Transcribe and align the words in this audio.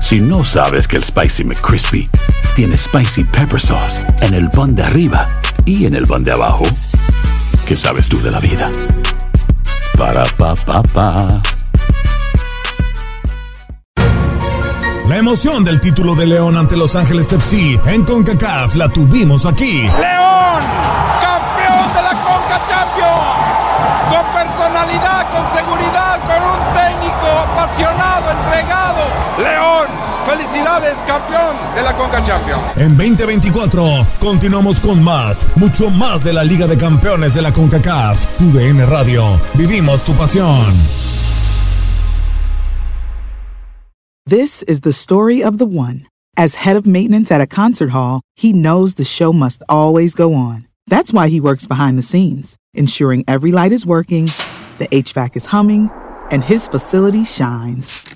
Si 0.00 0.20
no 0.20 0.44
sabes 0.44 0.86
que 0.86 0.96
el 0.96 1.02
Spicy 1.02 1.44
McCrispy 1.44 2.08
tiene 2.54 2.76
Spicy 2.76 3.24
Pepper 3.24 3.60
Sauce 3.60 4.00
en 4.20 4.34
el 4.34 4.50
pan 4.50 4.74
de 4.74 4.84
arriba 4.84 5.26
y 5.64 5.86
en 5.86 5.94
el 5.94 6.06
pan 6.06 6.22
de 6.22 6.32
abajo, 6.32 6.64
¿qué 7.66 7.76
sabes 7.76 8.08
tú 8.08 8.20
de 8.22 8.30
la 8.30 8.38
vida? 8.40 8.70
Para, 9.98 10.24
pa, 10.36 10.54
pa, 10.54 10.82
pa. 10.82 11.42
La 15.08 15.16
emoción 15.16 15.64
del 15.64 15.80
título 15.80 16.14
de 16.14 16.26
León 16.26 16.56
ante 16.56 16.76
Los 16.76 16.96
Ángeles 16.96 17.32
FC 17.32 17.80
en 17.86 18.04
CONCACAF 18.04 18.74
la 18.74 18.88
tuvimos 18.88 19.46
aquí. 19.46 19.82
¡León! 19.82 20.62
¡Campeón 21.22 21.88
de 21.94 22.02
la 22.02 22.10
CONCA 22.10 22.60
Champions! 22.68 23.46
Con 24.10 24.24
personalidad, 24.34 25.26
con 25.30 25.56
seguridad, 25.56 26.20
¡Felicidades, 30.66 31.04
campeón 31.04 31.56
de 31.76 31.82
la 31.82 31.96
CONCA 31.96 32.24
Champions! 32.24 32.62
En 32.76 32.96
2024 32.96 34.04
continuamos 34.18 34.80
con 34.80 35.00
más, 35.00 35.46
mucho 35.54 35.90
más 35.90 36.24
de 36.24 36.32
la 36.32 36.42
Liga 36.42 36.66
de 36.66 36.76
Campeones 36.76 37.34
de 37.34 37.42
la 37.42 37.52
CONCACAF. 37.52 38.36
Tu 38.36 38.50
DN 38.50 38.84
Radio. 38.86 39.40
Vivimos 39.54 40.02
tu 40.02 40.12
pasión. 40.14 40.74
This 44.28 44.64
is 44.64 44.80
the 44.80 44.92
story 44.92 45.40
of 45.40 45.58
the 45.58 45.66
one. 45.66 46.08
As 46.36 46.56
head 46.56 46.76
of 46.76 46.84
maintenance 46.84 47.30
at 47.30 47.40
a 47.40 47.46
concert 47.46 47.90
hall, 47.90 48.22
he 48.34 48.52
knows 48.52 48.94
the 48.94 49.04
show 49.04 49.32
must 49.32 49.62
always 49.68 50.16
go 50.16 50.34
on. 50.34 50.66
That's 50.88 51.12
why 51.12 51.28
he 51.28 51.40
works 51.40 51.68
behind 51.68 51.96
the 51.96 52.02
scenes, 52.02 52.56
ensuring 52.74 53.24
every 53.28 53.52
light 53.52 53.70
is 53.70 53.86
working, 53.86 54.30
the 54.78 54.88
HVAC 54.88 55.36
is 55.36 55.46
humming, 55.46 55.90
and 56.32 56.42
his 56.42 56.66
facility 56.66 57.24
shines. 57.24 58.15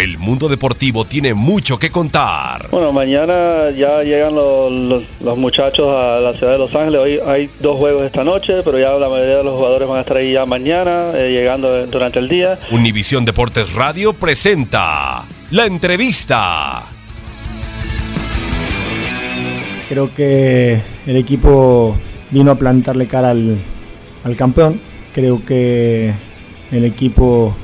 El 0.00 0.16
mundo 0.16 0.48
deportivo 0.48 1.04
tiene 1.04 1.34
mucho 1.34 1.78
que 1.78 1.90
contar. 1.90 2.68
Bueno, 2.70 2.90
mañana 2.90 3.68
ya 3.76 4.02
llegan 4.02 4.34
los, 4.34 4.72
los- 4.72 5.02
los 5.20 5.36
muchachos 5.36 5.88
a 5.88 6.20
la 6.20 6.32
ciudad 6.32 6.52
de 6.54 6.58
Los 6.58 6.74
Ángeles. 6.74 7.00
Hoy 7.00 7.18
hay 7.26 7.50
dos 7.60 7.76
juegos 7.76 8.04
esta 8.04 8.24
noche, 8.24 8.62
pero 8.64 8.78
ya 8.78 8.92
la 8.92 9.10
mayoría 9.10 9.36
de 9.36 9.44
los 9.44 9.56
jugadores 9.56 9.86
van 9.86 9.98
a 9.98 10.00
estar 10.00 10.16
ahí 10.16 10.32
ya 10.32 10.46
mañana, 10.46 11.10
eh, 11.14 11.30
llegando 11.32 11.86
durante 11.86 12.18
el 12.18 12.28
día. 12.28 12.58
Univisión 12.70 13.26
Deportes 13.26 13.74
Radio 13.74 14.14
presenta 14.14 15.26
la 15.50 15.66
entrevista. 15.66 16.82
Creo 19.90 20.14
que 20.14 20.80
el 21.06 21.16
equipo 21.16 21.94
vino 22.30 22.52
a 22.52 22.54
plantarle 22.54 23.06
cara 23.06 23.30
al, 23.30 23.58
al 24.24 24.36
campeón. 24.36 24.80
Creo 25.12 25.44
que 25.44 26.14
el 26.70 26.84
equipo 26.86 27.54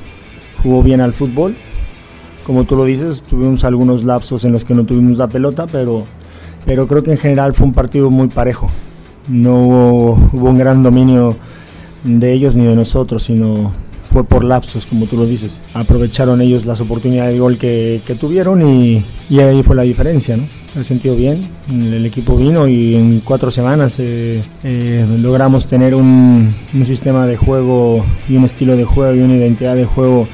jugó 0.61 0.83
bien 0.83 1.01
al 1.01 1.13
fútbol. 1.13 1.55
Como 2.47 2.63
tú 2.63 2.77
lo 2.77 2.85
dices, 2.85 3.23
tuvimos 3.23 3.65
algunos 3.65 4.05
lapsos 4.05 4.45
en 4.45 4.53
los 4.53 4.63
que 4.63 4.73
no 4.73 4.85
tuvimos 4.85 5.17
la 5.17 5.27
pelota, 5.27 5.67
pero, 5.67 6.05
pero 6.65 6.87
creo 6.87 7.03
que 7.03 7.11
en 7.11 7.17
general 7.17 7.53
fue 7.53 7.67
un 7.67 7.73
partido 7.73 8.09
muy 8.09 8.29
parejo. 8.29 8.69
No 9.27 9.67
hubo, 9.67 10.49
un 10.49 10.57
gran 10.57 10.81
dominio 10.81 11.35
de 12.05 12.31
ellos 12.31 12.55
ni 12.55 12.63
de 12.63 12.73
nosotros, 12.73 13.23
sino 13.23 13.73
fue 14.05 14.23
por 14.23 14.45
lapsos, 14.45 14.85
como 14.85 15.07
tú 15.07 15.17
lo 15.17 15.25
dices. 15.25 15.59
Aprovecharon 15.73 16.39
ellos 16.39 16.65
las 16.65 16.79
oportunidades 16.79 17.33
de 17.33 17.39
gol 17.39 17.57
que, 17.57 18.17
tuvieron 18.17 18.65
y, 18.65 19.03
y 19.29 19.39
ahí 19.39 19.61
fue 19.61 19.75
la 19.75 19.83
diferencia. 19.83 20.37
Me 20.37 20.81
he 20.81 20.83
sentido 20.85 21.17
bien, 21.17 21.49
el 21.69 22.05
equipo 22.05 22.37
vino 22.37 22.65
y 22.65 22.95
en 22.95 23.19
cuatro 23.25 23.51
semanas 23.51 23.97
eh, 23.99 24.41
eh, 24.63 25.05
logramos 25.19 25.67
tener 25.67 25.93
un, 25.93 26.55
un 26.73 26.85
sistema 26.85 27.27
de 27.27 27.35
juego 27.35 28.05
y 28.29 28.37
un 28.37 28.45
estilo 28.45 28.77
de 28.77 28.85
juego 28.85 29.13
y 29.13 29.19
una 29.19 29.35
identidad 29.35 29.75
de 29.75 29.83
juego 29.83 30.29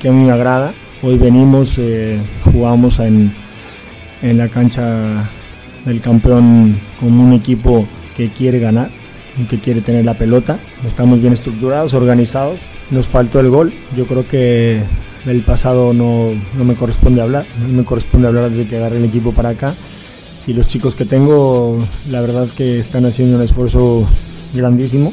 que 0.00 0.08
a 0.08 0.12
mí 0.12 0.24
me 0.24 0.32
agrada. 0.32 0.74
Hoy 1.02 1.18
venimos, 1.18 1.74
eh, 1.76 2.18
jugamos 2.42 2.98
en, 3.00 3.34
en 4.22 4.38
la 4.38 4.48
cancha 4.48 5.28
del 5.84 6.00
campeón 6.00 6.80
como 6.98 7.22
un 7.22 7.34
equipo 7.34 7.86
que 8.16 8.30
quiere 8.30 8.58
ganar, 8.60 8.90
que 9.50 9.60
quiere 9.60 9.82
tener 9.82 10.06
la 10.06 10.14
pelota. 10.14 10.58
Estamos 10.86 11.20
bien 11.20 11.34
estructurados, 11.34 11.92
organizados. 11.92 12.60
Nos 12.90 13.08
faltó 13.08 13.40
el 13.40 13.50
gol. 13.50 13.74
Yo 13.94 14.06
creo 14.06 14.26
que 14.26 14.80
del 15.26 15.42
pasado 15.42 15.92
no, 15.92 16.30
no 16.56 16.64
me 16.64 16.74
corresponde 16.74 17.20
hablar. 17.20 17.44
No 17.60 17.68
me 17.68 17.84
corresponde 17.84 18.28
hablar 18.28 18.48
desde 18.48 18.66
que 18.66 18.78
agarré 18.78 18.96
el 18.96 19.04
equipo 19.04 19.32
para 19.32 19.50
acá. 19.50 19.74
Y 20.46 20.54
los 20.54 20.66
chicos 20.66 20.94
que 20.94 21.04
tengo, 21.04 21.86
la 22.08 22.22
verdad 22.22 22.48
que 22.56 22.78
están 22.78 23.04
haciendo 23.04 23.36
un 23.36 23.42
esfuerzo 23.42 24.08
grandísimo. 24.54 25.12